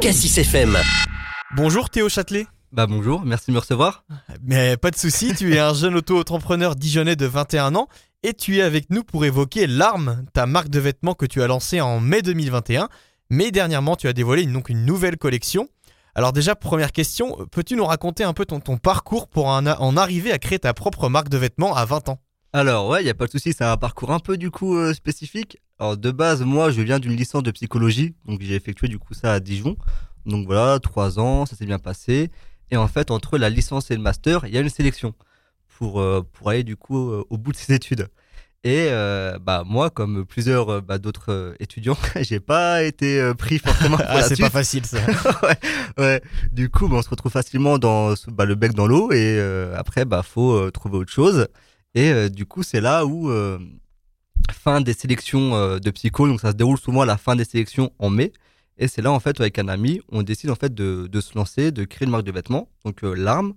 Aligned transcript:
Cassis 0.00 0.38
FM. 0.38 0.76
Bonjour 1.56 1.88
Théo 1.88 2.08
Châtelet. 2.08 2.46
Bah 2.72 2.86
bonjour, 2.86 3.22
merci 3.24 3.46
de 3.48 3.52
me 3.54 3.60
recevoir. 3.60 4.04
Mais 4.42 4.76
pas 4.76 4.90
de 4.90 4.96
souci, 4.96 5.34
tu 5.34 5.54
es 5.54 5.58
un 5.58 5.74
jeune 5.74 5.94
auto-entrepreneur 5.94 6.74
dijonnais 6.74 7.16
de 7.16 7.26
21 7.26 7.74
ans 7.74 7.88
et 8.22 8.34
tu 8.34 8.58
es 8.58 8.62
avec 8.62 8.90
nous 8.90 9.04
pour 9.04 9.24
évoquer 9.24 9.66
L'Arme, 9.66 10.24
ta 10.32 10.46
marque 10.46 10.68
de 10.68 10.80
vêtements 10.80 11.14
que 11.14 11.26
tu 11.26 11.42
as 11.42 11.46
lancée 11.46 11.80
en 11.80 12.00
mai 12.00 12.22
2021. 12.22 12.88
Mais 13.30 13.50
dernièrement, 13.50 13.96
tu 13.96 14.08
as 14.08 14.12
dévoilé 14.12 14.42
une, 14.42 14.52
donc 14.52 14.68
une 14.68 14.84
nouvelle 14.84 15.16
collection. 15.16 15.68
Alors 16.14 16.32
déjà, 16.32 16.54
première 16.54 16.92
question, 16.92 17.36
peux-tu 17.50 17.76
nous 17.76 17.84
raconter 17.86 18.24
un 18.24 18.32
peu 18.32 18.44
ton, 18.44 18.60
ton 18.60 18.76
parcours 18.76 19.28
pour 19.28 19.46
en, 19.46 19.66
en 19.66 19.96
arriver 19.96 20.32
à 20.32 20.38
créer 20.38 20.58
ta 20.58 20.74
propre 20.74 21.08
marque 21.08 21.28
de 21.28 21.38
vêtements 21.38 21.74
à 21.74 21.84
20 21.84 22.08
ans? 22.10 22.18
Alors 22.52 22.88
ouais, 22.88 23.02
il 23.02 23.06
y 23.06 23.10
a 23.10 23.14
pas 23.14 23.26
de 23.26 23.32
souci, 23.32 23.52
c'est 23.52 23.64
un 23.64 23.76
parcours 23.76 24.12
un 24.12 24.20
peu 24.20 24.36
du 24.36 24.52
coup 24.52 24.76
euh, 24.76 24.94
spécifique. 24.94 25.58
Alors 25.84 25.98
de 25.98 26.10
base, 26.12 26.40
moi, 26.40 26.70
je 26.70 26.80
viens 26.80 26.98
d'une 26.98 27.14
licence 27.14 27.42
de 27.42 27.50
psychologie, 27.50 28.14
donc 28.24 28.40
j'ai 28.40 28.54
effectué 28.54 28.88
du 28.88 28.98
coup 28.98 29.12
ça 29.12 29.34
à 29.34 29.38
Dijon. 29.38 29.76
Donc 30.24 30.46
voilà, 30.46 30.78
trois 30.80 31.18
ans, 31.18 31.44
ça 31.44 31.56
s'est 31.56 31.66
bien 31.66 31.78
passé. 31.78 32.30
Et 32.70 32.78
en 32.78 32.88
fait, 32.88 33.10
entre 33.10 33.36
la 33.36 33.50
licence 33.50 33.90
et 33.90 33.94
le 33.94 34.00
master, 34.00 34.46
il 34.46 34.54
y 34.54 34.56
a 34.56 34.62
une 34.62 34.70
sélection 34.70 35.12
pour, 35.76 36.00
euh, 36.00 36.22
pour 36.32 36.48
aller 36.48 36.62
du 36.62 36.74
coup 36.74 37.10
euh, 37.10 37.26
au 37.28 37.36
bout 37.36 37.52
de 37.52 37.58
ses 37.58 37.74
études. 37.74 38.08
Et 38.64 38.86
euh, 38.88 39.38
bah 39.38 39.62
moi, 39.66 39.90
comme 39.90 40.24
plusieurs 40.24 40.80
bah, 40.80 40.96
d'autres 40.96 41.54
étudiants, 41.60 41.98
j'ai 42.22 42.40
pas 42.40 42.82
été 42.82 43.34
pris 43.36 43.58
forcément 43.58 43.98
pour 43.98 44.06
Ah, 44.08 44.22
c'est 44.22 44.40
pas 44.40 44.48
facile 44.48 44.86
ça. 44.86 44.96
ouais, 45.42 45.58
ouais. 45.98 46.22
Du 46.50 46.70
coup, 46.70 46.88
bah, 46.88 46.96
on 46.96 47.02
se 47.02 47.10
retrouve 47.10 47.30
facilement 47.30 47.76
dans 47.76 48.14
bah, 48.28 48.46
le 48.46 48.54
bec 48.54 48.72
dans 48.72 48.86
l'eau 48.86 49.12
et 49.12 49.38
après, 49.76 50.06
bah 50.06 50.22
faut 50.22 50.70
trouver 50.70 50.96
autre 50.96 51.12
chose. 51.12 51.46
Et 51.94 52.30
du 52.30 52.46
coup, 52.46 52.62
c'est 52.62 52.80
là 52.80 53.04
où 53.04 53.30
fin 54.52 54.80
des 54.80 54.92
sélections 54.92 55.54
euh, 55.54 55.78
de 55.78 55.90
psycho, 55.90 56.26
donc 56.28 56.40
ça 56.40 56.50
se 56.50 56.56
déroule 56.56 56.78
souvent 56.78 57.02
à 57.02 57.06
la 57.06 57.16
fin 57.16 57.36
des 57.36 57.44
sélections 57.44 57.92
en 57.98 58.10
mai. 58.10 58.32
Et 58.78 58.88
c'est 58.88 59.02
là 59.02 59.12
en 59.12 59.20
fait 59.20 59.40
avec 59.40 59.58
un 59.58 59.68
ami, 59.68 60.00
on 60.10 60.22
décide 60.22 60.50
en 60.50 60.56
fait 60.56 60.74
de, 60.74 61.06
de 61.06 61.20
se 61.20 61.36
lancer, 61.36 61.70
de 61.70 61.84
créer 61.84 62.06
une 62.06 62.10
marque 62.10 62.24
de 62.24 62.32
vêtements, 62.32 62.68
donc 62.84 63.04
euh, 63.04 63.14
l'arme. 63.14 63.54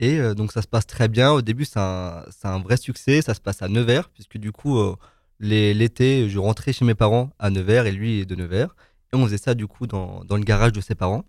Et 0.00 0.18
euh, 0.20 0.34
donc 0.34 0.52
ça 0.52 0.62
se 0.62 0.68
passe 0.68 0.86
très 0.86 1.08
bien. 1.08 1.30
Au 1.32 1.42
début, 1.42 1.64
c'est 1.64 1.78
un, 1.78 2.24
un 2.44 2.58
vrai 2.60 2.76
succès. 2.76 3.22
Ça 3.22 3.34
se 3.34 3.40
passe 3.40 3.62
à 3.62 3.68
Nevers, 3.68 4.08
puisque 4.10 4.38
du 4.38 4.52
coup, 4.52 4.78
euh, 4.78 4.96
l'été, 5.40 6.28
je 6.28 6.38
rentrais 6.38 6.72
chez 6.72 6.84
mes 6.84 6.94
parents 6.94 7.30
à 7.38 7.50
Nevers 7.50 7.86
et 7.86 7.92
lui 7.92 8.20
est 8.20 8.26
de 8.26 8.34
Nevers. 8.34 8.74
Et 9.12 9.16
on 9.16 9.24
faisait 9.24 9.38
ça 9.38 9.54
du 9.54 9.66
coup 9.66 9.86
dans, 9.86 10.24
dans 10.24 10.36
le 10.36 10.44
garage 10.44 10.72
de 10.72 10.80
ses 10.80 10.94
parents. 10.94 11.24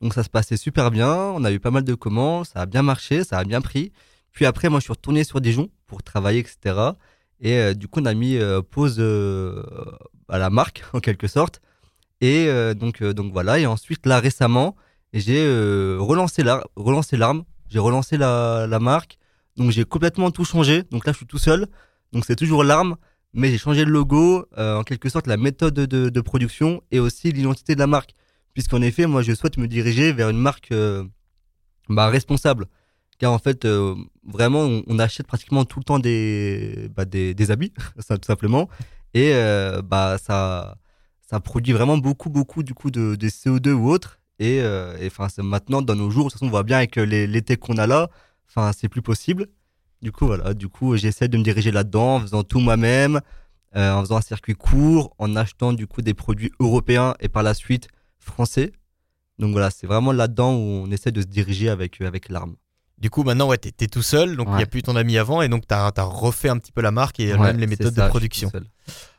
Donc 0.00 0.14
ça 0.14 0.22
se 0.24 0.30
passait 0.30 0.56
super 0.56 0.90
bien. 0.90 1.12
On 1.14 1.44
a 1.44 1.52
eu 1.52 1.60
pas 1.60 1.70
mal 1.70 1.84
de 1.84 1.94
commandes. 1.94 2.46
Ça 2.46 2.60
a 2.60 2.66
bien 2.66 2.82
marché, 2.82 3.24
ça 3.24 3.38
a 3.38 3.44
bien 3.44 3.60
pris. 3.60 3.92
Puis 4.32 4.46
après, 4.46 4.68
moi, 4.68 4.80
je 4.80 4.84
suis 4.84 4.92
retourné 4.92 5.24
sur 5.24 5.40
Dijon 5.40 5.70
pour 5.86 6.02
travailler, 6.02 6.40
etc. 6.40 6.74
Et 7.40 7.56
euh, 7.56 7.74
du 7.74 7.88
coup, 7.88 8.00
on 8.00 8.06
a 8.06 8.14
mis 8.14 8.36
euh, 8.36 8.60
pause 8.62 8.96
euh, 8.98 9.62
à 10.28 10.38
la 10.38 10.50
marque, 10.50 10.84
en 10.92 11.00
quelque 11.00 11.26
sorte. 11.26 11.60
Et 12.20 12.48
donc, 12.74 13.02
donc 13.02 13.32
voilà. 13.32 13.58
Et 13.60 13.64
ensuite, 13.64 14.04
là, 14.04 14.20
récemment, 14.20 14.76
j'ai 15.14 15.42
relancé 15.98 16.42
l'ar- 16.42 16.68
relancé 16.76 17.16
l'arme. 17.16 17.44
J'ai 17.70 17.78
relancé 17.78 18.18
la, 18.18 18.66
la 18.68 18.78
marque. 18.78 19.16
Donc, 19.56 19.70
j'ai 19.70 19.84
complètement 19.86 20.30
tout 20.30 20.44
changé. 20.44 20.82
Donc 20.90 21.06
là, 21.06 21.12
je 21.12 21.16
suis 21.16 21.26
tout 21.26 21.38
seul. 21.38 21.66
Donc, 22.12 22.26
c'est 22.26 22.36
toujours 22.36 22.62
l'arme. 22.62 22.96
Mais 23.32 23.48
j'ai 23.48 23.56
changé 23.56 23.86
le 23.86 23.90
logo, 23.90 24.44
en 24.58 24.82
quelque 24.84 25.08
sorte, 25.08 25.28
la 25.28 25.38
méthode 25.38 25.72
de, 25.72 26.20
production 26.20 26.82
et 26.90 27.00
aussi 27.00 27.32
l'identité 27.32 27.74
de 27.74 27.80
la 27.80 27.86
marque. 27.86 28.12
Puisqu'en 28.52 28.82
effet, 28.82 29.06
moi, 29.06 29.22
je 29.22 29.32
souhaite 29.32 29.56
me 29.56 29.66
diriger 29.66 30.12
vers 30.12 30.28
une 30.28 30.36
marque 30.36 30.74
bah, 31.88 32.08
responsable. 32.08 32.66
Car 33.20 33.32
en 33.32 33.38
fait, 33.38 33.64
euh, 33.66 33.94
vraiment, 34.24 34.82
on, 34.86 34.98
achète 34.98 35.26
pratiquement 35.26 35.64
tout 35.66 35.78
le 35.78 35.84
temps 35.84 35.98
des, 36.00 36.88
bah, 36.96 37.04
des, 37.04 37.50
habits, 37.50 37.72
tout 38.08 38.26
simplement. 38.26 38.68
Et 39.14 39.32
euh, 39.34 39.82
bah, 39.82 40.16
ça, 40.18 40.78
ça 41.20 41.38
produit 41.38 41.74
vraiment 41.74 41.98
beaucoup, 41.98 42.30
beaucoup 42.30 42.62
du 42.62 42.74
coup 42.74 42.90
de, 42.90 43.14
de 43.16 43.28
CO2 43.28 43.72
ou 43.72 43.90
autre. 43.90 44.20
Et 44.40 44.62
euh, 44.62 44.96
et, 44.98 45.08
enfin, 45.08 45.28
c'est 45.28 45.42
maintenant, 45.42 45.82
dans 45.82 45.94
nos 45.94 46.10
jours, 46.10 46.26
de 46.26 46.30
toute 46.30 46.38
façon, 46.40 46.46
on 46.46 46.50
voit 46.50 46.62
bien 46.62 46.78
avec 46.78 46.96
l'été 46.96 47.56
qu'on 47.58 47.76
a 47.76 47.86
là, 47.86 48.08
enfin, 48.48 48.72
c'est 48.76 48.88
plus 48.88 49.02
possible. 49.02 49.48
Du 50.02 50.12
coup, 50.12 50.26
voilà, 50.26 50.54
du 50.54 50.68
coup, 50.68 50.96
j'essaie 50.96 51.28
de 51.28 51.36
me 51.36 51.42
diriger 51.42 51.70
là-dedans 51.72 52.16
en 52.16 52.20
faisant 52.20 52.42
tout 52.42 52.58
moi-même, 52.58 53.20
euh, 53.76 53.92
en 53.92 54.00
faisant 54.00 54.16
un 54.16 54.22
circuit 54.22 54.54
court, 54.54 55.14
en 55.18 55.36
achetant 55.36 55.74
du 55.74 55.86
coup 55.86 56.00
des 56.02 56.14
produits 56.14 56.52
européens 56.58 57.14
et 57.20 57.28
par 57.28 57.42
la 57.42 57.52
suite 57.52 57.88
français. 58.18 58.72
Donc 59.38 59.52
voilà, 59.52 59.70
c'est 59.70 59.86
vraiment 59.86 60.12
là-dedans 60.12 60.54
où 60.54 60.84
on 60.84 60.90
essaie 60.90 61.12
de 61.12 61.20
se 61.20 61.26
diriger 61.26 61.68
avec, 61.68 62.00
euh, 62.00 62.06
avec 62.06 62.30
l'arme. 62.30 62.56
Du 63.00 63.08
coup, 63.08 63.22
maintenant, 63.22 63.48
ouais, 63.48 63.56
t'es 63.56 63.86
tout 63.86 64.02
seul, 64.02 64.36
donc 64.36 64.46
il 64.48 64.50
n'y 64.50 64.56
a 64.56 64.58
Ouais. 64.60 64.66
plus 64.66 64.82
ton 64.82 64.94
ami 64.94 65.16
avant, 65.16 65.40
et 65.40 65.48
donc 65.48 65.66
t'as 65.66 65.90
as 65.96 66.02
refait 66.02 66.50
un 66.50 66.58
petit 66.58 66.70
peu 66.72 66.82
la 66.82 66.90
marque 66.90 67.18
et 67.18 67.32
Ouais, 67.32 67.38
même 67.38 67.58
les 67.58 67.66
méthodes 67.66 67.94
ça, 67.94 68.04
de 68.04 68.08
production. 68.10 68.52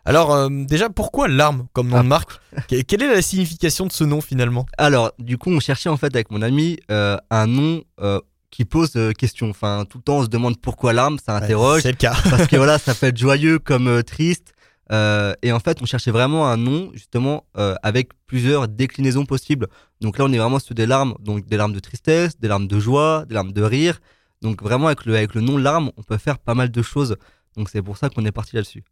Alors, 0.05 0.33
euh, 0.33 0.49
déjà, 0.51 0.89
pourquoi 0.89 1.27
l'arme 1.27 1.67
comme 1.73 1.87
nom 1.87 1.97
Ah. 1.97 2.03
de 2.03 2.07
marque? 2.07 2.31
Que- 2.69 2.81
Quelle 2.81 3.01
est 3.03 3.13
la 3.13 3.21
signification 3.21 3.85
de 3.87 3.91
ce 3.91 4.03
nom 4.03 4.21
finalement? 4.21 4.65
Alors, 4.77 5.11
du 5.19 5.37
coup, 5.37 5.51
on 5.51 5.59
cherchait 5.59 5.89
en 5.89 5.97
fait 5.97 6.13
avec 6.15 6.31
mon 6.31 6.41
ami 6.41 6.77
euh, 6.91 7.17
un 7.31 7.47
nom 7.47 7.83
euh, 8.01 8.19
qui 8.51 8.65
pose 8.65 8.93
question. 9.17 9.49
Enfin, 9.49 9.85
tout 9.89 9.97
le 9.99 10.03
temps, 10.03 10.17
on 10.17 10.23
se 10.23 10.27
demande 10.29 10.59
pourquoi 10.59 10.93
l'arme, 10.93 11.17
ça 11.23 11.35
interroge. 11.37 11.77
Ouais, 11.77 11.81
C'est 11.81 11.91
le 11.91 11.97
cas. 11.97 12.15
parce 12.29 12.47
que 12.47 12.55
voilà, 12.57 12.77
ça 12.77 12.93
peut 12.93 13.07
être 13.07 13.17
joyeux 13.17 13.59
comme 13.59 14.03
triste. 14.03 14.53
Euh, 14.91 15.33
et 15.41 15.51
en 15.51 15.59
fait, 15.59 15.81
on 15.81 15.85
cherchait 15.85 16.11
vraiment 16.11 16.47
un 16.47 16.57
nom 16.57 16.91
justement 16.93 17.45
euh, 17.57 17.75
avec 17.81 18.09
plusieurs 18.27 18.67
déclinaisons 18.67 19.25
possibles. 19.25 19.67
Donc 20.01 20.17
là, 20.17 20.25
on 20.25 20.33
est 20.33 20.37
vraiment 20.37 20.59
sur 20.59 20.75
des 20.75 20.85
larmes, 20.85 21.15
donc 21.19 21.45
des 21.45 21.57
larmes 21.57 21.73
de 21.73 21.79
tristesse, 21.79 22.39
des 22.39 22.47
larmes 22.47 22.67
de 22.67 22.79
joie, 22.79 23.25
des 23.27 23.35
larmes 23.35 23.53
de 23.53 23.61
rire. 23.61 23.99
Donc 24.41 24.61
vraiment 24.61 24.87
avec 24.87 25.05
le 25.05 25.15
avec 25.15 25.35
le 25.35 25.41
nom 25.41 25.57
larme, 25.57 25.91
on 25.97 26.03
peut 26.03 26.17
faire 26.17 26.39
pas 26.39 26.55
mal 26.55 26.71
de 26.71 26.81
choses. 26.81 27.15
Donc 27.55 27.69
c'est 27.69 27.81
pour 27.81 27.97
ça 27.97 28.09
qu'on 28.09 28.25
est 28.25 28.31
parti 28.31 28.55
là-dessus. 28.55 28.83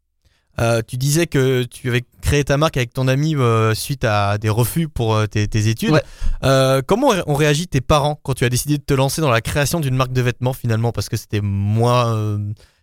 Euh, 0.60 0.82
tu 0.86 0.98
disais 0.98 1.26
que 1.26 1.64
tu 1.64 1.88
avais 1.88 2.04
créé 2.22 2.44
ta 2.44 2.58
marque 2.58 2.76
avec 2.76 2.92
ton 2.92 3.08
ami 3.08 3.36
euh, 3.36 3.74
suite 3.74 4.04
à 4.04 4.38
des 4.38 4.50
refus 4.50 4.90
pour 4.90 5.16
euh, 5.16 5.26
tes, 5.26 5.48
tes 5.48 5.70
études. 5.70 5.92
Ouais. 5.92 6.82
Comment 6.86 7.14
ont 7.28 7.36
réagi 7.36 7.68
tes 7.68 7.82
parents 7.82 8.20
quand 8.24 8.34
tu 8.34 8.44
as 8.44 8.50
décidé 8.50 8.78
de 8.78 8.84
te 8.84 8.94
lancer 8.94 9.22
dans 9.22 9.32
la 9.32 9.42
création 9.42 9.80
d'une 9.80 9.96
marque 9.96 10.12
de 10.12 10.22
vêtements 10.22 10.54
finalement? 10.54 10.92
Parce 10.92 11.08
que 11.08 11.16
c'était 11.16 11.42
moins, 11.42 12.40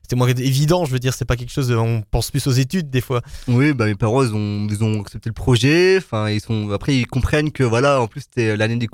c'était 0.06 0.14
moins 0.14 0.28
évident, 0.28 0.84
je 0.84 0.92
veux 0.92 1.00
dire, 1.00 1.14
c'est 1.14 1.24
pas 1.24 1.34
quelque 1.34 1.50
chose. 1.50 1.72
On 1.72 2.00
pense 2.00 2.30
plus 2.30 2.46
aux 2.46 2.52
études 2.52 2.90
des 2.90 3.00
fois. 3.00 3.22
Oui, 3.48 3.72
bah 3.72 3.86
mes 3.86 3.96
parents 3.96 4.22
ils 4.22 4.32
ont 4.32 4.68
ils 4.70 4.84
ont 4.84 5.00
accepté 5.00 5.28
le 5.28 5.34
projet. 5.34 5.98
Ils 6.28 6.40
sont 6.40 6.70
après 6.70 6.94
ils 6.94 7.08
comprennent 7.08 7.50
que 7.50 7.64
voilà, 7.64 8.00
en 8.00 8.06
plus 8.06 8.20
c'était 8.20 8.56
l'année 8.56 8.76
du 8.76 8.86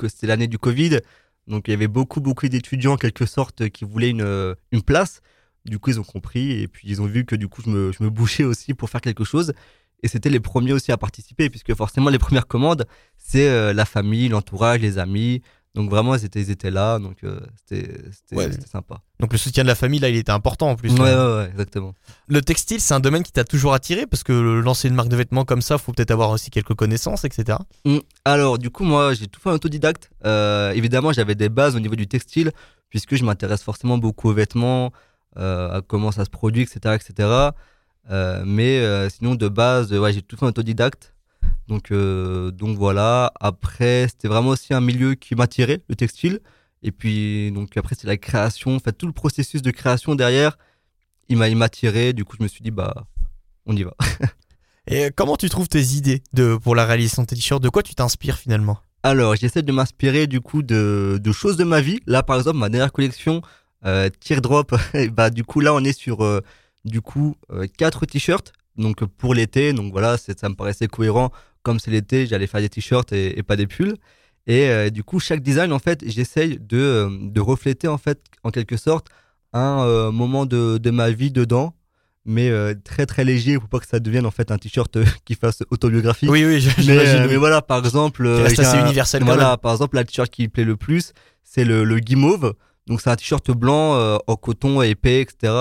du 0.49 0.59
Covid, 0.59 1.01
donc 1.49 1.69
il 1.69 1.73
y 1.73 1.75
avait 1.75 1.87
beaucoup 1.87 2.23
beaucoup 2.23 2.49
d'étudiants 2.49 2.95
en 2.95 2.97
quelque 2.97 3.27
sorte 3.27 3.69
qui 3.69 3.85
voulaient 3.85 4.09
une 4.09 4.23
euh, 4.23 4.55
une 4.73 4.81
place. 4.81 5.21
Du 5.67 5.79
coup, 5.79 5.91
ils 5.91 6.01
ont 6.01 6.05
compris 6.05 6.63
et 6.63 6.67
puis 6.67 6.89
ils 6.89 7.03
ont 7.03 7.07
vu 7.07 7.27
que 7.27 7.37
du 7.37 7.47
coup 7.47 7.61
je 7.63 7.69
me 7.69 7.93
je 7.93 8.03
me 8.03 8.09
bouchais 8.09 8.45
aussi 8.45 8.73
pour 8.73 8.89
faire 8.89 9.03
quelque 9.03 9.25
chose. 9.25 9.53
Et 10.03 10.09
c'était 10.09 10.31
les 10.31 10.41
premiers 10.41 10.73
aussi 10.73 10.93
à 10.93 10.97
participer 10.97 11.51
puisque 11.51 11.75
forcément 11.75 12.09
les 12.09 12.19
premières 12.19 12.47
commandes 12.47 12.87
c'est 13.19 13.49
euh, 13.49 13.75
la 13.75 13.85
famille, 13.85 14.31
l'entourage, 14.31 14.81
les 14.81 14.97
amis. 14.97 15.43
Donc 15.75 15.89
vraiment 15.89 16.15
ils 16.15 16.25
étaient 16.25 16.41
ils 16.43 16.51
étaient 16.51 16.71
là, 16.71 16.99
donc 16.99 17.25
euh, 17.25 17.41
c'était 17.67 18.03
Ouais. 18.33 18.51
sympa. 18.71 19.01
Donc 19.21 19.33
le 19.33 19.39
soutien 19.39 19.63
de 19.63 19.69
la 19.69 19.75
famille 19.75 20.01
là, 20.01 20.11
il 20.11 20.17
était 20.17 20.33
important 20.33 20.69
en 20.71 20.77
plus. 20.77 20.93
Ouais, 20.93 21.01
ouais 21.01 21.15
ouais 21.37 21.49
exactement. 21.51 21.95
Le 22.29 22.43
textile, 22.43 22.79
c'est 22.81 22.93
un 22.93 23.01
domaine 23.01 23.23
qui 23.23 23.33
t'a 23.33 23.45
toujours 23.45 23.73
attiré 23.73 24.07
parce 24.07 24.23
que 24.23 24.33
lancer 24.33 24.89
une 24.89 24.95
marque 24.95 25.09
de 25.09 25.17
vêtements 25.17 25.45
comme 25.47 25.63
ça, 25.63 25.79
faut 25.79 25.93
peut-être 25.93 26.11
avoir 26.11 26.29
aussi 26.31 26.51
quelques 26.51 26.75
connaissances, 26.75 27.25
etc. 27.25 27.59
Mm. 27.87 27.99
Alors, 28.27 28.59
du 28.59 28.69
coup, 28.69 28.85
moi, 28.85 29.15
j'ai 29.15 29.29
tout 29.29 29.41
fait 29.41 29.49
en 29.49 29.55
autodidacte. 29.55 30.11
Euh, 30.27 30.73
évidemment, 30.73 31.13
j'avais 31.13 31.35
des 31.35 31.49
bases 31.49 31.75
au 31.75 31.81
niveau 31.81 31.97
du 31.97 32.07
textile, 32.07 32.53
puisque 32.91 33.15
je 33.15 33.25
m'intéresse 33.25 33.63
forcément 33.63 33.97
beaucoup 33.97 34.29
aux 34.29 34.35
vêtements, 34.35 34.93
euh, 35.39 35.79
à 35.79 35.81
comment 35.81 36.13
ça 36.13 36.27
se 36.27 36.31
produit, 36.31 36.63
etc. 36.63 36.97
etc. 37.01 37.29
Euh, 38.11 38.43
mais 38.45 38.81
euh, 38.81 39.09
sinon, 39.09 39.37
de 39.37 39.49
base, 39.49 39.93
euh, 39.93 40.01
ouais, 40.01 40.13
j'ai 40.13 40.21
tout 40.23 40.37
fait 40.37 40.45
en 40.45 40.49
autodidacte. 40.49 41.12
Donc, 41.73 41.91
euh, 41.91 42.51
donc 42.51 42.77
voilà. 42.77 43.33
Après, 43.41 44.07
c'était 44.07 44.29
vraiment 44.29 44.51
aussi 44.51 44.75
un 44.75 44.83
milieu 44.83 45.15
qui 45.15 45.35
m'attirait, 45.35 45.81
le 45.89 45.97
textile. 45.97 46.41
Et 46.83 46.93
puis, 46.93 47.51
donc 47.53 47.75
après, 47.79 47.95
c'est 47.99 48.07
la 48.07 48.19
création, 48.19 48.77
en 48.77 48.79
fait, 48.79 48.93
tout 48.93 49.07
le 49.07 49.15
processus 49.15 49.63
de 49.63 49.71
création 49.71 50.15
derrière, 50.15 50.59
il 51.31 51.39
m'a 51.39 51.49
il 51.49 51.57
m'a. 51.57 51.69
Du 52.13 52.27
coup, 52.27 52.37
je 52.39 52.43
me 52.43 52.49
suis 52.49 52.63
dit, 52.63 52.71
bah, 52.71 53.07
on 53.65 53.75
y 53.75 53.85
va. 53.85 53.95
Et 54.87 55.11
comment 55.17 55.37
tu 55.37 55.49
trouves 55.49 55.69
tes 55.69 55.83
idées 55.95 56.23
de, 56.35 56.57
pour 56.57 56.75
la 56.75 56.85
réalisation 56.85 57.23
de 57.23 57.29
tes 57.29 57.37
t-shirts? 57.37 57.63
De 57.63 57.71
quoi 57.71 57.83
tu 57.83 57.95
t'inspires 57.95 58.37
finalement? 58.37 58.79
Alors, 59.03 59.35
j'essaie 59.35 59.63
de 59.63 59.73
m'inspirer 59.73 60.27
du 60.27 60.43
coup 60.43 60.63
de, 60.63 61.19
de 61.23 61.33
choses 61.33 61.57
de 61.57 61.65
ma 61.65 61.81
vie. 61.81 62.01
Là, 62.07 62.23
par 62.23 62.37
exemple, 62.37 62.59
ma 62.59 62.69
dernière 62.69 62.93
collection, 62.93 63.41
euh, 63.87 64.11
Teardrop, 64.21 64.75
et 64.95 65.09
bah 65.09 65.31
du 65.31 65.43
coup 65.43 65.61
là, 65.61 65.73
on 65.73 65.83
est 65.83 65.99
sur 65.99 66.23
euh, 66.23 66.41
du 66.85 67.01
coup 67.01 67.37
euh, 67.51 67.67
quatre 67.79 68.05
t-shirts. 68.05 68.53
Donc 68.77 69.05
pour 69.05 69.35
l'été, 69.35 69.73
donc 69.73 69.93
voilà, 69.93 70.19
ça 70.19 70.49
me 70.51 70.55
paraissait 70.55 70.89
cohérent. 70.89 71.31
Comme 71.63 71.79
c'est 71.79 71.91
l'été, 71.91 72.27
j'allais 72.27 72.47
faire 72.47 72.61
des 72.61 72.69
t-shirts 72.69 73.13
et, 73.13 73.39
et 73.39 73.43
pas 73.43 73.57
des 73.57 73.67
pulls. 73.67 73.95
Et 74.47 74.69
euh, 74.69 74.91
du 74.91 75.05
coup, 75.05 75.21
chaque 75.21 75.41
design, 75.41 75.73
en 75.73 75.79
fait, 75.79 76.03
j'essaye 76.07 76.59
de, 76.59 76.77
euh, 76.79 77.09
de 77.21 77.41
refléter 77.41 77.87
en 77.89 77.99
fait, 77.99 78.21
en 78.43 78.51
quelque 78.51 78.77
sorte, 78.77 79.07
un 79.53 79.85
euh, 79.87 80.11
moment 80.11 80.47
de, 80.47 80.79
de 80.79 80.91
ma 80.91 81.11
vie 81.11 81.31
dedans, 81.31 81.75
mais 82.25 82.51
euh, 82.51 82.75
très 82.83 83.07
très 83.07 83.25
léger 83.25 83.59
pour 83.59 83.69
pas 83.69 83.79
que 83.79 83.87
ça 83.87 84.01
devienne 84.01 84.27
en 84.27 84.31
fait 84.33 84.51
un 84.51 84.59
t-shirt 84.59 84.99
qui 85.25 85.35
fasse 85.37 85.63
autobiographie. 85.71 86.29
Oui, 86.29 86.45
oui, 86.45 86.67
Mais, 86.89 87.27
mais 87.29 87.37
voilà, 87.37 87.63
par 87.63 87.79
exemple, 87.79 88.27
un- 88.81 88.85
universel 88.87 89.23
Voilà, 89.23 89.57
par 89.57 89.73
exemple, 89.73 89.95
la 89.97 90.05
t-shirt 90.05 90.29
qui 90.31 90.43
me 90.43 90.49
plaît 90.49 90.65
le 90.65 90.77
plus, 90.77 91.13
c'est 91.45 91.65
le, 91.65 91.85
le 91.85 91.99
guimauve. 92.01 92.55
Donc 92.89 93.01
c'est 93.01 93.11
un 93.11 93.17
t-shirt 93.17 93.49
blanc 93.53 94.19
en 94.27 94.37
coton 94.37 94.83
épais, 94.83 95.21
etc. 95.21 95.53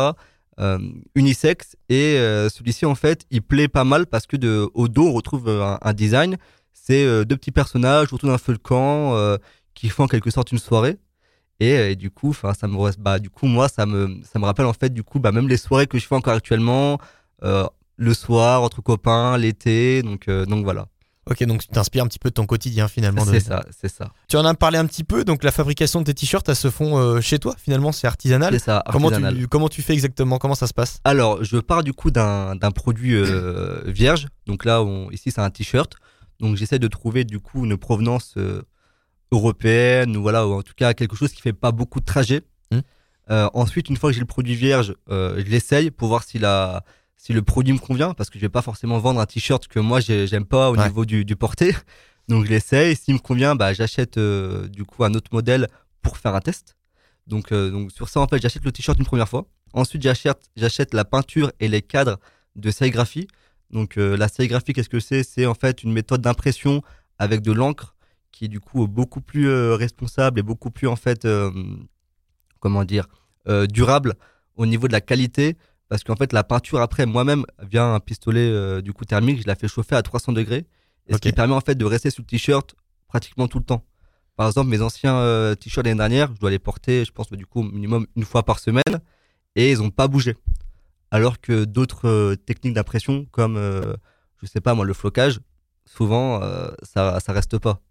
euh, 0.61 0.77
unisex. 1.15 1.75
Et 1.89 2.17
euh, 2.17 2.47
celui-ci, 2.49 2.85
en 2.85 2.93
fait, 2.93 3.25
il 3.31 3.41
plaît 3.41 3.67
pas 3.67 3.83
mal 3.83 4.05
parce 4.05 4.27
que 4.27 4.37
de, 4.37 4.69
au 4.75 4.87
dos, 4.87 5.07
on 5.07 5.13
retrouve 5.13 5.47
euh, 5.47 5.75
un, 5.81 5.93
design. 5.93 6.37
c'est 6.71 7.25
deux 7.25 7.35
petits 7.37 7.51
personnages 7.51 8.13
autour 8.13 8.29
d'un 8.29 8.37
feu 8.37 8.53
de 8.53 8.59
camp 8.59 9.15
qui 9.73 9.89
font 9.89 10.03
en 10.03 10.07
quelque 10.07 10.29
sorte 10.29 10.51
une 10.51 10.59
soirée. 10.59 10.97
Et, 11.59 11.95
du 11.95 12.11
coup, 12.11 12.33
ça 12.33 12.67
me 12.67 12.97
bah, 12.99 13.19
du 13.19 13.29
coup, 13.29 13.45
moi, 13.45 13.69
ça 13.69 13.85
me, 13.85 14.19
ça 14.23 14.39
me 14.39 14.45
rappelle 14.45 14.65
en 14.65 14.73
fait, 14.73 14.91
du 14.93 15.03
coup, 15.03 15.19
bah, 15.19 15.31
même 15.31 15.47
les 15.47 15.57
soirées 15.57 15.87
que 15.87 15.99
je 15.99 16.07
fais 16.07 16.15
encore 16.15 16.33
actuellement, 16.33 16.99
le 17.41 18.13
soir 18.13 18.63
entre 18.63 18.81
copains, 18.81 19.37
l'été, 19.37 20.01
donc, 20.03 20.29
donc 20.29 20.63
voilà. 20.63 20.87
Ok, 21.31 21.42
donc 21.45 21.62
tu 21.62 21.68
t'inspires 21.69 22.04
un 22.04 22.07
petit 22.07 22.19
peu 22.19 22.30
de 22.30 22.33
ton 22.33 22.45
quotidien 22.45 22.89
finalement. 22.89 23.24
C'est 23.24 23.39
ça, 23.39 23.63
c'est 23.80 23.88
ça, 23.88 24.12
Tu 24.28 24.36
en 24.36 24.44
as 24.44 24.54
parlé 24.54 24.78
un 24.78 24.86
petit 24.86 25.06
peu, 25.06 25.24
donc 25.24 25.45
la 25.45 25.51
fabrication 25.51 26.01
de 26.01 26.06
tes 26.06 26.13
t-shirts, 26.13 26.50
elles 26.50 26.57
se 26.57 26.69
font 26.69 26.98
euh, 26.98 27.22
chez 27.22 27.39
toi 27.39 27.56
finalement, 27.57 27.94
c'est 27.94 28.06
artisanal. 28.06 28.51
c'est 28.54 28.60
ça. 28.60 28.83
Comment 28.92 29.07
artisanal. 29.07 29.38
tu, 29.38 29.48
comment 29.48 29.69
tu 29.69 29.81
fais 29.81 29.94
exactement? 29.94 30.39
Comment 30.39 30.56
ça 30.56 30.68
se 30.68 30.74
passe? 30.74 31.00
Alors, 31.06 31.42
je 31.42 31.57
pars 31.57 31.83
du 31.83 31.94
coup 31.94 32.12
d'un 32.12 32.57
produit 32.75 33.16
euh, 33.16 33.81
vierge. 33.86 34.28
Donc 34.45 34.66
là, 34.66 34.83
on, 34.83 35.10
ici, 35.12 35.31
c'est 35.31 35.39
un 35.39 35.50
t-shirt. 35.50 35.95
Donc 36.42 36.57
j'essaie 36.57 36.80
de 36.80 36.88
trouver 36.89 37.24
du 37.24 37.39
coup 37.39 37.63
une 37.63 37.78
provenance 37.78 38.33
euh, 38.36 38.63
européenne 39.31 40.18
ou 40.18 40.22
voilà, 40.22 40.45
ou 40.45 40.54
en 40.54 40.63
tout 40.63 40.74
cas 40.75 40.94
quelque 40.94 41.16
chose 41.16 41.31
qui 41.31 41.42
fait 41.42 41.54
pas 41.54 41.72
beaucoup 41.72 42.01
de 42.01 42.06
trajet. 42.06 42.42
Mm. 42.72 42.80
Euh, 43.30 43.50
ensuite, 43.54 43.88
une 43.88 43.95
fois 43.95 44.10
que 44.10 44.16
j'ai 44.16 44.19
le 44.19 44.25
produit 44.25 44.56
vierge, 44.56 44.95
je 45.10 45.50
l'essaye 45.50 45.92
pour 45.92 46.10
voir 46.10 46.24
si 46.24 46.39
la 46.39 46.83
si 47.23 47.33
le 47.33 47.41
produit 47.44 47.71
me 47.73 47.77
convient 47.77 48.13
parce 48.15 48.29
que 48.31 48.39
je 48.39 48.41
vais 48.45 48.50
pas 48.57 48.63
forcément 48.63 48.97
vendre 48.97 49.19
un 49.19 49.27
t-shirt 49.27 49.68
que 49.68 49.79
moi 49.79 50.00
j'ai- 50.00 50.25
j'aime 50.25 50.45
pas 50.45 50.71
au 50.71 50.75
Ouais. 50.75 50.85
niveau 50.88 51.06
du, 51.06 51.23
du 51.23 51.35
porté. 51.35 51.75
Donc 52.27 52.45
je 52.45 52.50
l'essaye. 52.50 52.95
S'il 52.95 53.13
me 53.13 53.19
convient, 53.19 53.53
bah 53.56 53.73
j'achète 53.73 54.18
euh, 54.18 54.68
du 54.68 54.83
coup 54.85 55.03
un 55.03 55.13
autre 55.13 55.29
modèle 55.31 55.68
pour 56.01 56.18
faire 56.18 56.33
un 56.33 56.39
test. 56.41 56.75
Donc 57.27 57.51
euh, 57.51 57.69
donc 57.69 57.91
sur 57.91 58.09
ça 58.09 58.19
en 58.21 58.27
fait, 58.27 58.41
j'achète 58.41 58.65
le 58.65 58.71
t-shirt 58.71 58.97
une 58.97 59.06
première 59.06 59.29
fois. 59.29 59.45
Ensuite, 59.73 60.01
j'achète, 60.01 60.41
j'achète 60.56 60.94
la 60.95 61.06
peinture 61.06 61.51
et 61.59 61.68
les 61.68 61.81
cadres 61.83 62.18
de 62.56 62.71
sérigraphie. 62.71 63.27
Donc, 63.69 63.97
euh, 63.97 64.18
la 64.18 64.27
sérigraphie, 64.27 64.73
qu'est-ce 64.73 64.89
que 64.89 65.00
c'est? 65.00 65.23
C'est 65.23 65.45
en 65.45 65.53
fait 65.53 65.83
une 65.83 65.94
méthode 65.94 66.21
d'impression 66.21 66.81
avec 67.19 67.41
de 67.41 67.53
l'encre 67.53 67.95
qui 68.33 68.45
est 68.45 68.47
du 68.50 68.59
coup 68.59 68.85
beaucoup 68.88 69.21
plus 69.21 69.47
responsable 69.73 70.39
et 70.39 70.44
beaucoup 70.44 70.71
plus 70.71 70.88
en 70.88 70.97
fait, 70.97 71.25
comment 72.59 72.83
dire, 72.83 73.07
durable 73.69 74.15
au 74.56 74.65
niveau 74.65 74.88
de 74.88 74.94
la 74.94 75.01
qualité. 75.01 75.56
Parce 75.91 76.05
qu'en 76.05 76.15
fait, 76.15 76.31
la 76.31 76.45
peinture 76.45 76.79
après, 76.79 77.05
moi-même, 77.05 77.43
via 77.69 77.83
un 77.83 77.99
pistolet 77.99 78.39
euh, 78.49 78.79
du 78.81 78.93
coup 78.93 79.03
thermique, 79.03 79.41
je 79.41 79.47
la 79.47 79.55
fais 79.55 79.67
chauffer 79.67 79.95
à 79.95 80.01
300 80.01 80.31
degrés. 80.31 80.65
Et 81.07 81.13
ce 81.13 81.17
qui 81.17 81.33
permet 81.33 81.53
en 81.53 81.59
fait 81.59 81.75
de 81.75 81.83
rester 81.83 82.09
sous 82.09 82.21
le 82.21 82.27
t-shirt 82.27 82.75
pratiquement 83.09 83.49
tout 83.49 83.57
le 83.59 83.65
temps. 83.65 83.83
Par 84.38 84.47
exemple, 84.47 84.69
mes 84.69 84.81
anciens 84.81 85.17
euh, 85.17 85.53
t-shirts 85.53 85.85
l'année 85.85 85.97
dernière, 85.97 86.29
je 86.33 86.39
dois 86.39 86.49
les 86.49 86.59
porter, 86.59 87.03
je 87.03 87.11
pense, 87.11 87.29
du 87.29 87.45
coup, 87.45 87.61
minimum 87.63 88.07
une 88.15 88.23
fois 88.23 88.43
par 88.43 88.59
semaine 88.59 89.01
et 89.57 89.73
ils 89.73 89.79
n'ont 89.79 89.89
pas 89.89 90.07
bougé. 90.07 90.38
Alors 91.11 91.41
que 91.41 91.65
d'autres 91.65 92.07
euh, 92.07 92.35
techniques 92.37 92.73
d'impression, 92.75 93.25
comme, 93.31 93.57
je 94.41 94.47
sais 94.47 94.61
pas 94.61 94.73
moi, 94.73 94.85
le 94.85 94.94
flocage, 94.94 95.41
souvent, 95.85 96.39
ça, 96.83 97.19
ça 97.19 97.33
reste 97.33 97.57
pas. 97.57 97.81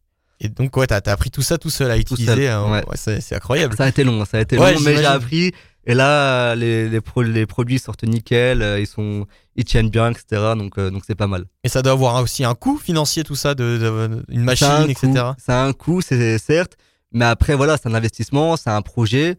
Et 0.42 0.48
donc 0.48 0.74
ouais, 0.78 0.86
t'as 0.86 1.00
as 1.04 1.12
appris 1.12 1.30
tout 1.30 1.42
ça 1.42 1.58
tout 1.58 1.68
seul 1.68 1.90
à 1.90 1.96
Tout 2.02 2.14
utiliser. 2.14 2.48
hein. 2.48 2.64
ouais. 2.72 2.82
Ouais, 2.88 2.96
c'est 2.96 3.34
incroyable. 3.34 3.76
Ça 3.76 3.84
a 3.84 3.88
été 3.88 4.04
long, 4.04 4.24
ça 4.24 4.38
a 4.38 4.40
été 4.40 4.58
Ouais, 4.58 4.72
long, 4.72 4.80
mais 4.80 4.96
j'ai 4.96 5.04
appris. 5.04 5.52
Et 5.90 5.94
là, 5.94 6.54
les, 6.54 6.88
les, 6.88 7.00
pro- 7.00 7.22
les 7.22 7.46
produits 7.46 7.78
sortent 7.78 8.04
nickel, 8.04 8.62
euh, 8.62 8.78
ils, 8.80 8.86
sont, 8.86 9.26
ils 9.56 9.64
tiennent 9.64 9.90
bien, 9.90 10.10
etc. 10.10 10.24
Donc, 10.56 10.78
euh, 10.78 10.90
donc 10.90 11.02
c'est 11.06 11.14
pas 11.16 11.26
mal. 11.26 11.44
Et 11.64 11.68
ça 11.68 11.82
doit 11.82 11.92
avoir 11.92 12.22
aussi 12.22 12.44
un 12.44 12.54
coût 12.54 12.78
financier 12.78 13.24
tout 13.24 13.34
ça, 13.34 13.54
de, 13.54 13.76
de- 13.78 14.24
une 14.28 14.44
machine, 14.44 14.66
Ça 14.68 14.76
a 14.76 14.80
un 14.82 14.88
etc. 14.88 15.06
coût, 15.12 15.34
Ça 15.38 15.62
a 15.62 15.64
un 15.64 15.72
coût, 15.72 16.00
c'est 16.00 16.38
certes, 16.38 16.74
mais 17.12 17.24
après 17.24 17.54
voilà, 17.56 17.76
c'est 17.76 17.88
un 17.88 17.94
investissement, 17.94 18.56
c'est 18.56 18.70
un 18.70 18.82
projet. 18.82 19.36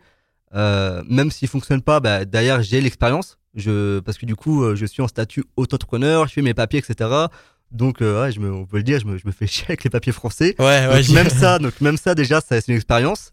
Euh, 0.53 1.01
même 1.07 1.31
s'il 1.31 1.48
fonctionne 1.48 1.81
pas, 1.81 2.00
bah, 2.01 2.25
d'ailleurs 2.25 2.62
j'ai 2.62 2.81
l'expérience, 2.81 3.38
je 3.56 4.00
parce 4.00 4.18
que 4.18 4.25
du 4.25 4.36
coup 4.36 4.75
je 4.75 4.86
suis 4.86 5.01
en 5.01 5.07
statut 5.07 5.45
auto-entrepreneur, 5.56 6.27
je 6.27 6.33
fais 6.33 6.42
mes 6.42 6.53
papiers, 6.53 6.80
etc. 6.86 7.09
Donc 7.71 8.01
euh, 8.01 8.24
ouais, 8.24 8.31
je 8.33 8.42
me, 8.42 8.51
on 8.51 8.65
peut 8.65 8.77
le 8.77 8.83
dire, 8.83 9.00
je 9.00 9.06
me, 9.06 9.18
je 9.18 9.25
me 9.25 9.31
fais 9.31 9.48
chier 9.53 9.65
avec 9.69 9.86
les 9.86 9.89
papiers 9.89 10.12
français. 10.12 10.56
Ouais, 10.59 10.88
ouais. 10.89 11.01
Donc 11.03 11.09
même 11.15 11.30
ça, 11.30 11.57
donc 11.59 11.80
même 11.80 11.95
ça 11.95 12.15
déjà, 12.15 12.42
c'est 12.45 12.68
une 12.68 12.75
expérience. 12.75 13.31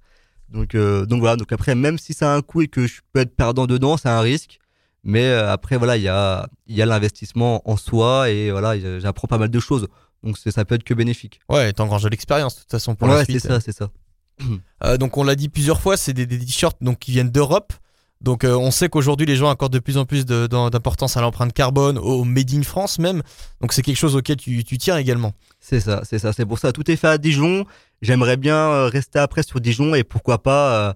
Donc 0.53 0.75
euh, 0.75 1.05
donc 1.07 1.21
voilà, 1.21 1.37
donc 1.37 1.53
après 1.53 1.75
même 1.75 1.99
si 1.99 2.15
ça 2.15 2.33
a 2.33 2.37
un 2.37 2.43
coût 2.43 2.63
et 2.63 2.69
que 2.69 2.87
je 2.87 3.01
peux 3.13 3.21
être 3.21 3.35
perdant 3.35 3.67
dedans, 3.67 3.97
c'est 3.97 4.09
un 4.09 4.21
risque. 4.21 4.59
Mais 5.05 5.25
euh, 5.25 5.53
après 5.53 5.77
voilà, 5.77 5.97
il 5.97 6.03
y 6.03 6.09
a 6.09 6.49
y 6.67 6.83
a 6.83 6.87
l'investissement 6.87 7.63
en 7.69 7.77
soi 7.77 8.31
et 8.31 8.51
voilà, 8.51 8.79
j'apprends 8.99 9.29
pas 9.29 9.39
mal 9.39 9.51
de 9.51 9.61
choses. 9.61 9.89
Donc 10.23 10.37
ça 10.39 10.65
peut 10.65 10.75
être 10.75 10.85
que 10.85 10.95
bénéfique. 10.95 11.41
Ouais, 11.49 11.73
t'engranges 11.73 12.03
de 12.03 12.09
l'expérience 12.09 12.57
de 12.57 12.61
toute 12.61 12.71
façon 12.71 12.95
pour 12.95 13.09
la 13.09 13.17
ouais, 13.17 13.25
c'est 13.25 13.39
ça, 13.39 13.61
c'est 13.61 13.77
ça. 13.77 13.91
Euh, 14.85 14.97
donc 14.97 15.17
on 15.17 15.25
l'a 15.25 15.35
dit 15.35 15.49
plusieurs 15.49 15.81
fois, 15.81 15.97
c'est 15.97 16.13
des, 16.13 16.25
des 16.25 16.39
t-shirts 16.39 16.77
donc 16.81 17.01
qui 17.01 17.11
viennent 17.11 17.33
d'Europe. 17.33 17.73
Donc 18.21 18.45
euh, 18.45 18.55
on 18.55 18.71
sait 18.71 18.89
qu'aujourd'hui 18.89 19.27
les 19.27 19.37
gens 19.37 19.49
accordent 19.49 19.73
de 19.73 19.79
plus 19.79 19.97
en 19.97 20.05
plus 20.05 20.25
d'importance 20.25 21.17
à 21.17 21.21
l'empreinte 21.21 21.53
carbone, 21.53 21.99
au 21.99 22.25
made 22.25 22.53
in 22.53 22.63
France 22.63 22.99
même. 22.99 23.23
Donc 23.61 23.73
c'est 23.73 23.83
quelque 23.83 23.97
chose 23.97 24.17
auquel 24.17 24.37
tu, 24.37 24.63
tu 24.65 24.79
tiens 24.79 24.97
également. 24.97 25.33
C'est 25.61 25.81
ça, 25.81 26.03
c'est 26.05 26.19
ça, 26.19 26.33
c'est 26.33 26.47
pour 26.47 26.59
ça. 26.59 26.73
Tout 26.73 26.89
est 26.91 26.97
fait 26.97 27.09
à 27.09 27.19
Dijon. 27.19 27.65
J'aimerais 28.03 28.37
bien 28.37 28.57
euh, 28.57 28.87
rester 28.87 29.19
après 29.19 29.43
sur 29.43 29.61
Dijon 29.61 29.95
et 29.95 30.05
pourquoi 30.05 30.43
pas 30.43 30.91
euh, 30.91 30.93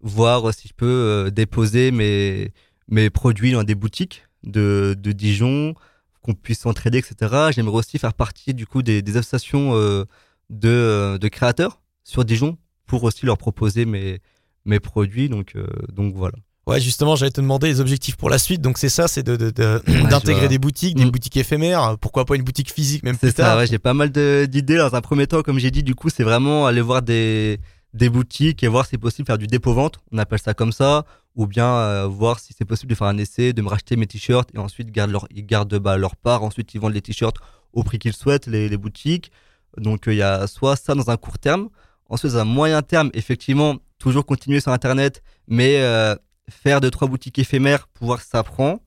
voir 0.00 0.52
si 0.54 0.68
je 0.68 0.74
peux 0.74 0.86
euh, 0.86 1.30
déposer 1.30 1.90
mes, 1.90 2.52
mes 2.88 3.10
produits 3.10 3.52
dans 3.52 3.64
des 3.64 3.74
boutiques 3.74 4.24
de, 4.42 4.96
de 4.98 5.12
Dijon, 5.12 5.74
qu'on 6.22 6.34
puisse 6.34 6.60
s'entraider, 6.60 6.98
etc. 6.98 7.50
J'aimerais 7.52 7.78
aussi 7.78 7.98
faire 7.98 8.14
partie 8.14 8.54
du 8.54 8.66
coup 8.66 8.82
des, 8.82 9.02
des 9.02 9.16
associations 9.16 9.74
euh, 9.74 10.04
de, 10.50 10.68
euh, 10.68 11.18
de 11.18 11.28
créateurs 11.28 11.80
sur 12.04 12.24
Dijon 12.24 12.58
pour 12.86 13.04
aussi 13.04 13.26
leur 13.26 13.38
proposer 13.38 13.84
mes, 13.84 14.20
mes 14.64 14.80
produits. 14.80 15.28
Donc, 15.28 15.56
euh, 15.56 15.66
donc 15.92 16.14
voilà. 16.14 16.36
Ouais, 16.70 16.80
justement, 16.80 17.16
j'allais 17.16 17.30
te 17.32 17.40
demander 17.40 17.66
les 17.68 17.80
objectifs 17.80 18.16
pour 18.16 18.30
la 18.30 18.38
suite. 18.38 18.60
Donc 18.60 18.78
c'est 18.78 18.88
ça, 18.88 19.08
c'est 19.08 19.22
de, 19.22 19.36
de- 19.36 19.50
de- 19.50 19.82
d'intégrer 20.08 20.40
vois. 20.40 20.48
des 20.48 20.58
boutiques, 20.58 20.96
des 20.96 21.04
Mm. 21.04 21.10
boutiques 21.10 21.36
éphémères. 21.36 21.96
Pourquoi 22.00 22.24
pas 22.24 22.36
une 22.36 22.42
boutique 22.42 22.72
physique 22.72 23.02
même 23.02 23.16
plus 23.18 23.28
C'est 23.30 23.36
ça, 23.36 23.42
tard. 23.44 23.58
ouais, 23.58 23.66
j'ai 23.66 23.78
pas 23.78 23.94
mal 23.94 24.10
de- 24.12 24.46
d'idées 24.48 24.76
dans 24.76 24.94
un 24.94 25.00
premier 25.00 25.26
temps, 25.26 25.42
comme 25.42 25.58
j'ai 25.58 25.70
dit, 25.70 25.82
du 25.82 25.94
coup, 25.94 26.08
c'est 26.10 26.22
vraiment 26.24 26.66
aller 26.66 26.80
voir 26.80 27.02
des, 27.02 27.58
des 27.92 28.08
boutiques 28.08 28.62
et 28.62 28.68
voir 28.68 28.84
si 28.86 28.92
c'est 28.92 28.98
possible 28.98 29.26
de 29.26 29.30
faire 29.32 29.38
du 29.38 29.46
dépôt-vente, 29.48 30.00
on 30.12 30.18
appelle 30.18 30.38
ça 30.38 30.54
comme 30.54 30.72
ça, 30.72 31.04
ou 31.36 31.46
bien 31.46 31.66
euh, 31.66 32.06
voir 32.06 32.38
si 32.38 32.54
c'est 32.56 32.64
possible 32.64 32.90
de 32.90 32.94
faire 32.96 33.06
un 33.08 33.18
essai, 33.18 33.52
de 33.52 33.62
me 33.62 33.68
racheter 33.68 33.96
mes 33.96 34.06
t-shirts 34.06 34.48
et 34.54 34.58
ensuite 34.58 34.88
ils 34.88 34.92
gardent 34.92 35.10
leur, 35.12 35.26
ils 35.34 35.44
gardent 35.46 35.76
bah, 35.78 35.96
leur 35.96 36.14
part, 36.16 36.42
ensuite 36.44 36.72
ils 36.74 36.80
vendent 36.80 36.94
les 36.94 37.02
t-shirts 37.02 37.36
au 37.72 37.82
prix 37.82 37.98
qu'ils 37.98 38.12
souhaitent, 38.14 38.46
les, 38.46 38.68
les 38.68 38.76
boutiques. 38.76 39.30
Donc 39.76 40.06
euh, 40.08 40.12
il 40.14 40.18
y 40.18 40.22
a 40.22 40.46
soit 40.46 40.76
ça 40.76 40.94
dans 40.94 41.10
un 41.10 41.16
court 41.16 41.38
terme, 41.38 41.68
ensuite 42.08 42.32
dans 42.32 42.38
un 42.38 42.44
moyen 42.44 42.82
terme, 42.82 43.10
effectivement, 43.14 43.76
toujours 43.98 44.24
continuer 44.26 44.60
sur 44.60 44.72
Internet, 44.72 45.22
mais 45.48 45.76
euh, 45.80 46.14
faire 46.50 46.80
deux, 46.80 46.90
trois 46.90 47.08
boutiques 47.08 47.38
éphémères 47.38 47.88
pour 47.88 48.06
voir 48.06 48.20
si 48.20 48.28
ça 48.28 48.42
prend. 48.42 48.80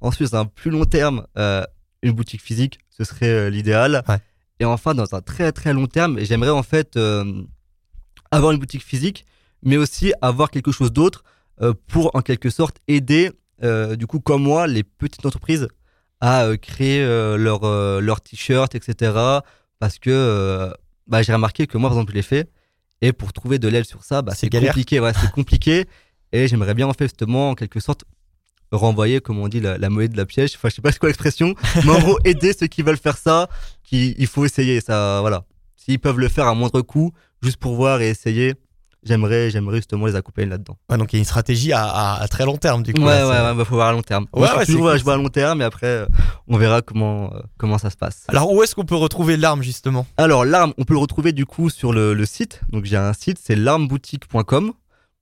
Ensuite, 0.00 0.32
dans 0.32 0.40
un 0.40 0.46
plus 0.46 0.70
long 0.70 0.84
terme, 0.84 1.26
euh, 1.38 1.64
une 2.02 2.12
boutique 2.12 2.42
physique, 2.42 2.78
ce 2.90 3.04
serait 3.04 3.28
euh, 3.28 3.50
l'idéal. 3.50 4.02
Ouais. 4.08 4.18
Et 4.60 4.64
enfin, 4.64 4.94
dans 4.94 5.14
un 5.14 5.20
très 5.20 5.52
très 5.52 5.72
long 5.72 5.86
terme, 5.86 6.18
j'aimerais 6.20 6.50
en 6.50 6.62
fait 6.62 6.96
euh, 6.96 7.42
avoir 8.30 8.52
une 8.52 8.58
boutique 8.58 8.82
physique, 8.82 9.26
mais 9.62 9.76
aussi 9.76 10.12
avoir 10.22 10.50
quelque 10.50 10.72
chose 10.72 10.92
d'autre 10.92 11.24
pour 11.86 12.14
en 12.14 12.20
quelque 12.20 12.50
sorte 12.50 12.76
aider, 12.86 13.30
du 13.62 14.06
coup, 14.06 14.20
comme 14.20 14.42
moi, 14.42 14.66
les 14.66 14.82
petites 14.82 15.24
entreprises 15.24 15.68
à 16.20 16.50
créer 16.60 17.02
leur, 17.02 17.62
leur 18.00 18.20
t-shirt, 18.20 18.74
etc. 18.74 19.40
Parce 19.78 19.98
que 19.98 20.70
bah, 21.06 21.22
j'ai 21.22 21.32
remarqué 21.32 21.66
que 21.66 21.78
moi, 21.78 21.88
par 21.88 21.98
exemple, 21.98 22.12
je 22.12 22.16
l'ai 22.16 22.22
fait. 22.22 22.50
Et 23.02 23.12
pour 23.12 23.32
trouver 23.32 23.58
de 23.58 23.68
l'aile 23.68 23.84
sur 23.84 24.04
ça, 24.04 24.22
bah, 24.22 24.32
C'est 24.34 24.50
compliqué. 24.50 25.00
Ouais, 25.00 25.12
c'est 25.18 25.30
compliqué. 25.30 25.86
Et 26.32 26.48
j'aimerais 26.48 26.74
bien, 26.74 26.86
en 26.86 26.92
fait, 26.92 27.04
justement, 27.04 27.50
en 27.50 27.54
quelque 27.54 27.80
sorte, 27.80 28.04
renvoyer, 28.72 29.20
comme 29.20 29.38
on 29.38 29.48
dit, 29.48 29.60
la, 29.60 29.78
la 29.78 29.88
monnaie 29.90 30.08
de 30.08 30.16
la 30.16 30.26
piège. 30.26 30.52
Enfin, 30.56 30.68
je 30.68 30.74
sais 30.74 30.82
pas 30.82 30.92
c'est 30.92 30.98
quoi 30.98 31.08
l'expression. 31.08 31.54
mais 31.84 31.90
en 31.92 32.00
gros, 32.00 32.18
aider 32.24 32.52
ceux 32.52 32.66
qui 32.66 32.82
veulent 32.82 32.96
faire 32.98 33.16
ça. 33.16 33.48
Qui, 33.84 34.14
il 34.18 34.26
faut 34.26 34.44
essayer. 34.44 34.80
Ça, 34.80 35.18
voilà. 35.20 35.44
S'ils 35.76 35.98
peuvent 36.00 36.18
le 36.18 36.28
faire 36.28 36.46
à 36.48 36.54
moindre 36.54 36.80
coût, 36.82 37.12
juste 37.42 37.58
pour 37.58 37.76
voir 37.76 38.00
et 38.00 38.08
essayer, 38.08 38.54
j'aimerais, 39.04 39.50
j'aimerais 39.50 39.76
justement 39.76 40.06
les 40.06 40.16
accompagner 40.16 40.48
là-dedans. 40.48 40.76
Ouais, 40.90 40.98
donc 40.98 41.12
il 41.12 41.16
y 41.16 41.18
a 41.18 41.20
une 41.20 41.24
stratégie 41.24 41.72
à, 41.72 41.84
à- 41.84 42.20
à 42.20 42.26
très 42.26 42.44
long 42.44 42.56
terme 42.56 42.82
du 42.82 42.92
coup. 42.92 43.02
Ouais, 43.02 43.06
là, 43.06 43.28
ouais, 43.28 43.50
ouais, 43.50 43.54
bah, 43.56 43.64
faut 43.64 43.76
voir 43.76 43.88
à 43.88 43.92
long 43.92 44.02
terme. 44.02 44.24
Ouais, 44.32 44.40
Moi, 44.40 44.48
je 44.54 44.58
ouais, 44.58 44.66
toujours, 44.66 44.82
ouais, 44.86 44.90
cool, 44.92 44.98
je 44.98 45.04
vois 45.04 45.14
à 45.14 45.16
long 45.18 45.28
terme, 45.28 45.60
et 45.62 45.64
après, 45.64 45.86
euh, 45.86 46.06
on 46.48 46.56
verra 46.58 46.82
comment, 46.82 47.32
euh, 47.32 47.38
comment 47.56 47.78
ça 47.78 47.90
se 47.90 47.96
passe. 47.96 48.24
Alors 48.26 48.50
où 48.52 48.60
est-ce 48.64 48.74
qu'on 48.74 48.84
peut 48.84 48.96
retrouver 48.96 49.36
l'arme 49.36 49.62
justement? 49.62 50.06
Alors, 50.16 50.44
l'arme, 50.44 50.72
on 50.76 50.82
peut 50.84 50.94
le 50.94 50.98
retrouver 50.98 51.30
du 51.32 51.46
coup 51.46 51.70
sur 51.70 51.92
le, 51.92 52.14
le 52.14 52.26
site. 52.26 52.62
Donc, 52.70 52.84
j'ai 52.84 52.96
un 52.96 53.12
site, 53.12 53.38
c'est 53.40 53.54
l'armeboutique.com. 53.54 54.72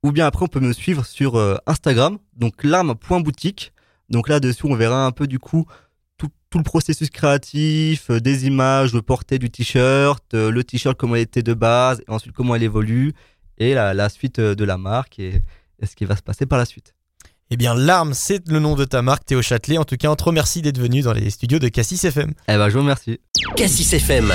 Ou 0.04 0.12
bien 0.12 0.26
après, 0.26 0.44
on 0.44 0.48
peut 0.48 0.60
me 0.60 0.74
suivre 0.74 1.06
sur 1.06 1.36
euh, 1.36 1.56
Instagram, 1.66 2.18
donc 2.36 2.62
l'arme.boutique. 2.62 3.72
Donc 4.10 4.28
là-dessus, 4.28 4.66
on 4.66 4.74
verra 4.74 5.06
un 5.06 5.12
peu 5.12 5.26
du 5.26 5.38
coup 5.38 5.64
tout, 6.18 6.28
tout 6.50 6.58
le 6.58 6.62
processus 6.62 7.08
créatif, 7.08 8.10
euh, 8.10 8.20
des 8.20 8.46
images, 8.46 8.92
le 8.92 9.00
porté 9.00 9.38
du 9.38 9.50
t-shirt, 9.50 10.22
euh, 10.34 10.50
le 10.50 10.62
t-shirt, 10.62 10.94
comment 10.98 11.16
il 11.16 11.22
était 11.22 11.42
de 11.42 11.54
base, 11.54 12.02
et 12.06 12.10
ensuite 12.10 12.34
comment 12.34 12.54
il 12.54 12.62
évolue, 12.62 13.14
et 13.56 13.72
la, 13.72 13.94
la 13.94 14.10
suite 14.10 14.38
de 14.38 14.64
la 14.64 14.76
marque 14.76 15.18
et, 15.18 15.40
et 15.80 15.86
ce 15.86 15.96
qui 15.96 16.04
va 16.04 16.16
se 16.16 16.22
passer 16.22 16.44
par 16.44 16.58
la 16.58 16.66
suite. 16.66 16.94
Eh 17.48 17.56
bien 17.56 17.74
l'arme 17.74 18.12
c'est 18.12 18.46
le 18.48 18.58
nom 18.58 18.74
de 18.74 18.84
ta 18.84 19.00
marque 19.00 19.24
Théo 19.24 19.40
Châtelet. 19.40 19.78
En 19.78 19.84
tout 19.84 19.96
cas 19.96 20.10
on 20.10 20.16
te 20.16 20.24
remercie 20.24 20.60
d'être 20.60 20.78
venu 20.78 21.00
dans 21.00 21.14
les 21.14 21.30
studios 21.30 21.58
de 21.58 21.68
Cassis 21.68 22.04
FM. 22.04 22.34
Eh 22.48 22.56
ben, 22.56 22.68
je 22.68 22.74
vous 22.74 22.80
remercie. 22.80 23.20
Cassis 23.56 23.94
FM. 23.94 24.32